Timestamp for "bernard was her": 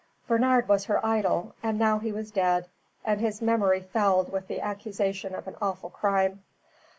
0.27-1.05